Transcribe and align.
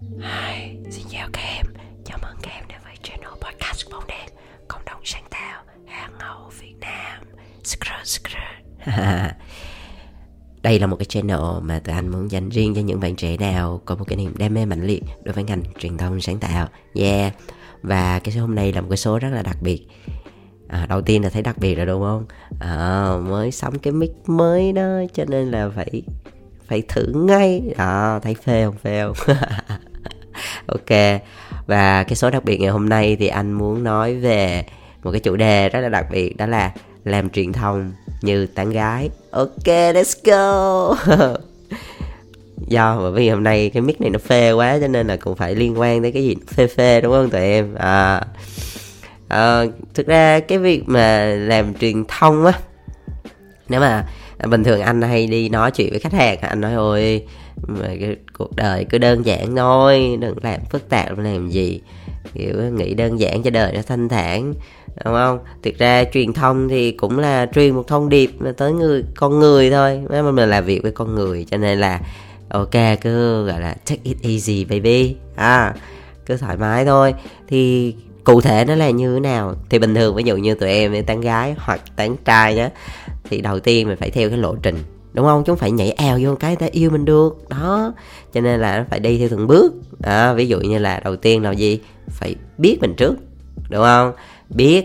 Hi, 0.00 0.76
xin 0.90 1.06
chào 1.10 1.28
các 1.32 1.42
em 1.56 1.66
Chào 2.04 2.18
mừng 2.22 2.36
các 2.42 2.50
em 2.50 2.64
đến 2.68 2.78
với 2.84 2.94
channel 3.02 3.28
podcast 3.30 3.90
bóng 3.90 4.06
đêm 4.08 4.28
Cộng 4.68 4.84
đồng 4.84 5.00
sáng 5.04 5.24
tạo 5.30 5.62
hàng 5.86 6.12
ngầu 6.18 6.50
Việt 6.60 6.74
Nam 6.80 7.22
Skr, 7.64 7.88
skr. 8.04 8.36
Đây 10.62 10.78
là 10.78 10.86
một 10.86 10.96
cái 10.96 11.06
channel 11.06 11.38
mà 11.62 11.78
tụi 11.78 11.94
anh 11.94 12.08
muốn 12.08 12.30
dành 12.30 12.48
riêng 12.48 12.74
cho 12.74 12.80
những 12.80 13.00
bạn 13.00 13.16
trẻ 13.16 13.36
nào 13.36 13.80
có 13.84 13.94
một 13.96 14.04
cái 14.08 14.16
niềm 14.16 14.34
đam 14.38 14.54
mê 14.54 14.64
mạnh 14.64 14.86
liệt 14.86 15.02
đối 15.24 15.32
với 15.34 15.44
ngành 15.44 15.62
truyền 15.78 15.98
thông 15.98 16.20
sáng 16.20 16.38
tạo. 16.38 16.68
Yeah. 16.94 17.34
Và 17.82 18.18
cái 18.18 18.34
số 18.34 18.40
hôm 18.40 18.54
nay 18.54 18.72
là 18.72 18.80
một 18.80 18.88
cái 18.90 18.96
số 18.96 19.18
rất 19.18 19.28
là 19.32 19.42
đặc 19.42 19.56
biệt. 19.60 19.86
À, 20.68 20.86
đầu 20.88 21.02
tiên 21.02 21.22
là 21.22 21.30
thấy 21.30 21.42
đặc 21.42 21.58
biệt 21.58 21.74
rồi 21.74 21.86
đúng 21.86 22.02
không? 22.02 22.26
À, 22.60 23.08
mới 23.28 23.50
xong 23.52 23.78
cái 23.78 23.92
mic 23.92 24.12
mới 24.26 24.72
đó 24.72 25.00
cho 25.14 25.24
nên 25.28 25.50
là 25.50 25.68
phải 25.68 26.02
phải 26.66 26.82
thử 26.88 27.12
ngay. 27.14 27.62
À, 27.76 28.18
thấy 28.18 28.34
phê 28.34 28.64
không 28.64 28.76
phê 28.76 29.02
không? 29.04 29.36
ok. 30.66 31.20
Và 31.66 32.02
cái 32.02 32.16
số 32.16 32.30
đặc 32.30 32.44
biệt 32.44 32.60
ngày 32.60 32.70
hôm 32.70 32.88
nay 32.88 33.16
thì 33.20 33.28
anh 33.28 33.52
muốn 33.52 33.84
nói 33.84 34.14
về 34.14 34.64
một 35.02 35.10
cái 35.10 35.20
chủ 35.20 35.36
đề 35.36 35.68
rất 35.68 35.80
là 35.80 35.88
đặc 35.88 36.06
biệt 36.10 36.36
đó 36.36 36.46
là 36.46 36.72
làm 37.04 37.30
truyền 37.30 37.52
thông 37.52 37.92
như 38.22 38.46
tán 38.46 38.70
gái. 38.70 39.10
Ok 39.30 39.66
let's 39.66 40.14
go. 40.24 40.96
Do 42.68 42.98
bởi 43.00 43.12
vì 43.12 43.28
hôm 43.28 43.44
nay 43.44 43.70
cái 43.74 43.80
mic 43.80 44.00
này 44.00 44.10
nó 44.10 44.18
phê 44.18 44.52
quá 44.52 44.78
cho 44.80 44.88
nên 44.88 45.06
là 45.06 45.16
cũng 45.16 45.36
phải 45.36 45.54
liên 45.54 45.80
quan 45.80 46.02
tới 46.02 46.12
cái 46.12 46.24
gì 46.24 46.36
phê 46.48 46.66
phê 46.66 47.00
đúng 47.00 47.12
không 47.12 47.30
tụi 47.30 47.40
em? 47.40 47.74
À, 47.74 48.20
à 49.28 49.64
thực 49.94 50.06
ra 50.06 50.40
cái 50.40 50.58
việc 50.58 50.82
mà 50.86 51.24
làm 51.24 51.74
truyền 51.74 52.04
thông 52.08 52.46
á 52.46 52.52
nếu 53.68 53.80
mà 53.80 54.06
Ờ, 54.38 54.48
bình 54.48 54.64
thường 54.64 54.80
anh 54.80 55.02
hay 55.02 55.26
đi 55.26 55.48
nói 55.48 55.70
chuyện 55.70 55.90
với 55.90 55.98
khách 55.98 56.12
hàng 56.12 56.38
anh 56.40 56.60
nói, 56.60 56.74
ôi, 56.74 57.22
mà 57.66 57.88
cái 58.00 58.16
cuộc 58.38 58.56
đời 58.56 58.84
cứ 58.84 58.98
đơn 58.98 59.26
giản 59.26 59.56
thôi, 59.56 60.18
đừng 60.20 60.36
làm 60.42 60.60
phức 60.70 60.88
tạp 60.88 61.18
làm 61.18 61.48
gì. 61.48 61.80
Kiểu 62.34 62.54
nghĩ 62.72 62.94
đơn 62.94 63.20
giản 63.20 63.42
cho 63.42 63.50
đời 63.50 63.72
nó 63.72 63.80
thanh 63.86 64.08
thản, 64.08 64.54
đúng 65.04 65.14
không? 65.14 65.38
Thực 65.62 65.78
ra 65.78 66.04
truyền 66.04 66.32
thông 66.32 66.68
thì 66.68 66.92
cũng 66.92 67.18
là 67.18 67.46
truyền 67.54 67.74
một 67.74 67.88
thông 67.88 68.08
điệp 68.08 68.30
tới 68.56 68.72
người, 68.72 69.04
con 69.16 69.38
người 69.38 69.70
thôi, 69.70 70.02
nếu 70.10 70.22
mà 70.22 70.30
mình 70.30 70.50
làm 70.50 70.64
việc 70.64 70.82
với 70.82 70.92
con 70.92 71.14
người, 71.14 71.46
cho 71.50 71.56
nên 71.56 71.78
là 71.78 72.00
ok, 72.48 73.00
cứ, 73.00 73.46
gọi 73.46 73.60
là, 73.60 73.74
take 73.86 74.00
it 74.02 74.16
easy, 74.22 74.64
baby. 74.64 75.16
À 75.36 75.74
cứ 76.26 76.36
thoải 76.36 76.56
mái 76.56 76.84
thôi. 76.84 77.14
Thì 77.48 77.94
cụ 78.26 78.40
thể 78.40 78.64
nó 78.64 78.74
là 78.74 78.90
như 78.90 79.14
thế 79.14 79.20
nào? 79.20 79.54
Thì 79.70 79.78
bình 79.78 79.94
thường 79.94 80.14
ví 80.14 80.22
dụ 80.22 80.36
như 80.36 80.54
tụi 80.54 80.68
em 80.68 81.04
tán 81.04 81.20
gái 81.20 81.54
hoặc 81.58 81.80
tán 81.96 82.16
trai 82.24 82.54
nhá 82.54 82.70
thì 83.30 83.40
đầu 83.40 83.60
tiên 83.60 83.88
mình 83.88 83.96
phải 83.96 84.10
theo 84.10 84.28
cái 84.28 84.38
lộ 84.38 84.54
trình 84.62 84.76
đúng 85.12 85.26
không? 85.26 85.44
Chúng 85.46 85.56
phải 85.56 85.70
nhảy 85.70 85.92
eo 85.92 86.18
vô 86.22 86.34
cái 86.34 86.56
ta 86.56 86.66
yêu 86.72 86.90
mình 86.90 87.04
được. 87.04 87.48
Đó 87.48 87.92
cho 88.32 88.40
nên 88.40 88.60
là 88.60 88.78
nó 88.78 88.84
phải 88.90 89.00
đi 89.00 89.18
theo 89.18 89.28
từng 89.28 89.46
bước. 89.46 89.74
À, 90.02 90.32
ví 90.32 90.48
dụ 90.48 90.60
như 90.60 90.78
là 90.78 91.00
đầu 91.04 91.16
tiên 91.16 91.42
là 91.42 91.52
gì? 91.52 91.80
Phải 92.08 92.34
biết 92.58 92.78
mình 92.80 92.94
trước 92.96 93.14
đúng 93.70 93.82
không? 93.82 94.12
Biết 94.50 94.84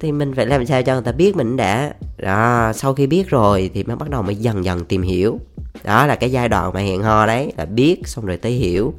thì 0.00 0.12
mình 0.12 0.34
phải 0.34 0.46
làm 0.46 0.66
sao 0.66 0.82
cho 0.82 0.92
người 0.92 1.02
ta 1.02 1.12
biết 1.12 1.36
mình 1.36 1.56
đã. 1.56 1.94
Đó 2.18 2.72
sau 2.74 2.94
khi 2.94 3.06
biết 3.06 3.28
rồi 3.28 3.70
thì 3.74 3.84
mới 3.84 3.96
bắt 3.96 4.10
đầu 4.10 4.22
mới 4.22 4.34
dần 4.34 4.64
dần 4.64 4.84
tìm 4.84 5.02
hiểu. 5.02 5.40
Đó 5.84 6.06
là 6.06 6.14
cái 6.14 6.32
giai 6.32 6.48
đoạn 6.48 6.72
mà 6.74 6.80
hẹn 6.80 7.02
hò 7.02 7.26
đấy 7.26 7.52
là 7.56 7.64
biết 7.64 8.08
xong 8.08 8.26
rồi 8.26 8.36
tới 8.36 8.52
hiểu 8.52 8.94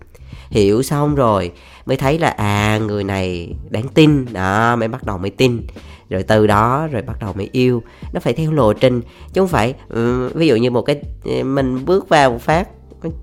hiểu 0.49 0.83
xong 0.83 1.15
rồi, 1.15 1.51
mới 1.85 1.97
thấy 1.97 2.19
là 2.19 2.29
à 2.29 2.77
người 2.77 3.03
này 3.03 3.53
đáng 3.69 3.87
tin. 3.87 4.33
Đó, 4.33 4.75
mới 4.75 4.87
bắt 4.87 5.05
đầu 5.05 5.17
mới 5.17 5.29
tin. 5.29 5.61
Rồi 6.09 6.23
từ 6.23 6.47
đó 6.47 6.87
rồi 6.91 7.01
bắt 7.01 7.19
đầu 7.19 7.33
mới 7.33 7.49
yêu. 7.51 7.83
Nó 8.13 8.19
phải 8.19 8.33
theo 8.33 8.51
lộ 8.51 8.73
trình, 8.73 9.01
chứ 9.33 9.41
không 9.41 9.47
phải 9.47 9.73
ừ, 9.89 10.31
ví 10.33 10.47
dụ 10.47 10.55
như 10.55 10.71
một 10.71 10.81
cái 10.81 11.01
ừ, 11.23 11.43
mình 11.43 11.85
bước 11.85 12.09
vào 12.09 12.31
một 12.31 12.41
phát 12.41 12.67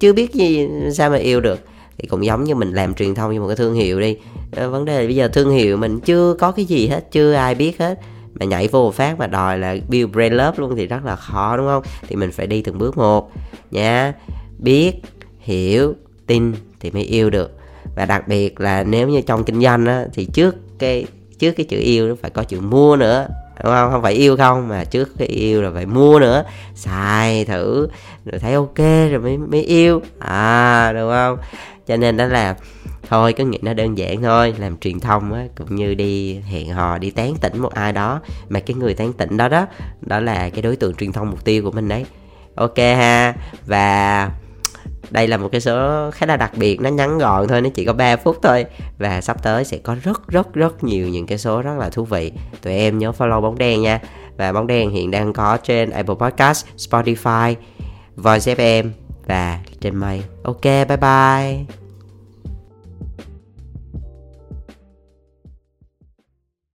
chưa 0.00 0.12
biết 0.12 0.34
gì, 0.34 0.68
sao 0.92 1.10
mà 1.10 1.16
yêu 1.16 1.40
được. 1.40 1.60
Thì 1.98 2.08
cũng 2.08 2.24
giống 2.24 2.44
như 2.44 2.54
mình 2.54 2.72
làm 2.72 2.94
truyền 2.94 3.14
thông 3.14 3.32
như 3.32 3.40
một 3.40 3.46
cái 3.46 3.56
thương 3.56 3.74
hiệu 3.74 4.00
đi. 4.00 4.16
Ờ, 4.56 4.70
vấn 4.70 4.84
đề 4.84 5.00
là 5.00 5.06
bây 5.06 5.16
giờ 5.16 5.28
thương 5.28 5.50
hiệu 5.50 5.76
mình 5.76 6.00
chưa 6.00 6.34
có 6.38 6.52
cái 6.52 6.64
gì 6.64 6.86
hết, 6.86 7.12
chưa 7.12 7.32
ai 7.32 7.54
biết 7.54 7.78
hết. 7.78 7.98
Mà 8.40 8.46
nhảy 8.46 8.68
vô 8.68 8.84
một 8.84 8.94
phát 8.94 9.18
mà 9.18 9.26
đòi 9.26 9.58
là 9.58 9.76
build 9.88 10.10
brand 10.12 10.32
love 10.32 10.52
luôn 10.56 10.76
thì 10.76 10.86
rất 10.86 11.04
là 11.04 11.16
khó, 11.16 11.56
đúng 11.56 11.66
không? 11.66 11.82
Thì 12.08 12.16
mình 12.16 12.32
phải 12.32 12.46
đi 12.46 12.62
từng 12.62 12.78
bước 12.78 12.96
một. 12.96 13.30
Nha, 13.70 14.14
biết, 14.58 14.92
hiểu 15.38 15.94
tin 16.26 16.54
thì 16.80 16.90
mới 16.90 17.02
yêu 17.02 17.30
được. 17.30 17.58
Và 17.96 18.06
đặc 18.06 18.28
biệt 18.28 18.60
là 18.60 18.84
nếu 18.84 19.08
như 19.08 19.20
trong 19.20 19.44
kinh 19.44 19.60
doanh 19.62 19.86
á, 19.86 20.04
thì 20.14 20.28
trước 20.32 20.56
cái 20.78 21.06
trước 21.38 21.52
cái 21.52 21.66
chữ 21.66 21.78
yêu 21.78 22.08
nó 22.08 22.14
phải 22.22 22.30
có 22.30 22.44
chữ 22.44 22.60
mua 22.60 22.96
nữa 22.96 23.28
đúng 23.64 23.72
không? 23.72 23.90
Không 23.92 24.02
phải 24.02 24.12
yêu 24.12 24.36
không 24.36 24.68
mà 24.68 24.84
trước 24.84 25.08
cái 25.18 25.28
yêu 25.28 25.62
là 25.62 25.70
phải 25.74 25.86
mua 25.86 26.18
nữa. 26.18 26.44
Xài 26.74 27.44
thử 27.44 27.88
rồi 28.24 28.38
thấy 28.38 28.54
ok 28.54 28.78
rồi 29.10 29.18
mới 29.18 29.38
mới 29.38 29.62
yêu. 29.62 30.02
À 30.18 30.92
đúng 30.92 31.10
không? 31.10 31.38
Cho 31.86 31.96
nên 31.96 32.16
đó 32.16 32.26
là 32.26 32.56
thôi 33.08 33.32
cứ 33.32 33.44
nghĩ 33.44 33.58
nó 33.62 33.74
đơn 33.74 33.98
giản 33.98 34.22
thôi 34.22 34.54
làm 34.58 34.76
truyền 34.76 35.00
thông 35.00 35.32
á 35.32 35.44
cũng 35.56 35.76
như 35.76 35.94
đi 35.94 36.34
hẹn 36.34 36.68
hò 36.68 36.98
đi 36.98 37.10
tán 37.10 37.34
tỉnh 37.40 37.58
một 37.58 37.74
ai 37.74 37.92
đó. 37.92 38.20
Mà 38.48 38.60
cái 38.60 38.74
người 38.74 38.94
tán 38.94 39.12
tỉnh 39.12 39.36
đó 39.36 39.48
đó 39.48 39.66
đó 40.00 40.20
là 40.20 40.50
cái 40.50 40.62
đối 40.62 40.76
tượng 40.76 40.94
truyền 40.94 41.12
thông 41.12 41.30
mục 41.30 41.44
tiêu 41.44 41.62
của 41.62 41.70
mình 41.70 41.88
đấy. 41.88 42.04
Ok 42.54 42.78
ha. 42.78 43.34
Và 43.66 44.30
đây 45.10 45.28
là 45.28 45.36
một 45.36 45.48
cái 45.52 45.60
số 45.60 46.10
khá 46.10 46.26
là 46.26 46.36
đặc 46.36 46.50
biệt 46.56 46.80
nó 46.80 46.90
ngắn 46.90 47.18
gọn 47.18 47.48
thôi 47.48 47.60
nó 47.60 47.68
chỉ 47.74 47.84
có 47.84 47.92
3 47.92 48.16
phút 48.16 48.36
thôi 48.42 48.64
và 48.98 49.20
sắp 49.20 49.42
tới 49.42 49.64
sẽ 49.64 49.78
có 49.78 49.96
rất 50.02 50.28
rất 50.28 50.54
rất 50.54 50.84
nhiều 50.84 51.08
những 51.08 51.26
cái 51.26 51.38
số 51.38 51.62
rất 51.62 51.78
là 51.78 51.88
thú 51.88 52.04
vị 52.04 52.32
tụi 52.62 52.72
em 52.72 52.98
nhớ 52.98 53.12
follow 53.18 53.40
bóng 53.40 53.58
đen 53.58 53.82
nha 53.82 54.00
và 54.36 54.52
bóng 54.52 54.66
đen 54.66 54.90
hiện 54.90 55.10
đang 55.10 55.32
có 55.32 55.56
trên 55.56 55.90
Apple 55.90 56.14
Podcast, 56.14 56.66
Spotify, 56.76 57.54
Voice 58.16 58.54
FM 58.54 58.90
và 59.26 59.58
trên 59.80 59.96
mây. 59.96 60.22
Ok, 60.42 60.62
bye 60.62 60.96
bye. 61.00 61.83